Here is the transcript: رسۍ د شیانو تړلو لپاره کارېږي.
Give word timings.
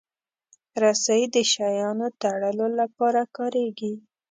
رسۍ 0.83 1.23
د 1.33 1.35
شیانو 1.51 2.07
تړلو 2.21 2.67
لپاره 2.79 3.21
کارېږي. 3.37 3.93